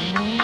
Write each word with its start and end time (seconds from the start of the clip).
Mm-hmm. 0.00 0.39